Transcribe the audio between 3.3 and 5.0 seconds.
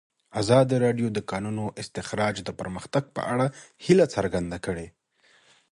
اړه هیله څرګنده کړې.